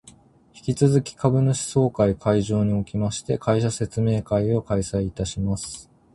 [0.55, 5.91] 引き続き株主総会会場におきまして、会社説明会を開催いたします